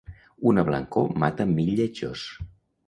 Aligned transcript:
Una 0.51 0.63
blancor 0.69 1.13
mata 1.25 1.49
mil 1.53 1.71
lletjors. 1.83 2.27